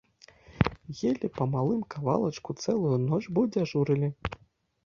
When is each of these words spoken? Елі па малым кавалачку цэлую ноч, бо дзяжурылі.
Елі 1.09 1.29
па 1.35 1.47
малым 1.55 1.83
кавалачку 1.97 2.57
цэлую 2.65 2.97
ноч, 3.07 3.23
бо 3.37 3.47
дзяжурылі. 3.53 4.09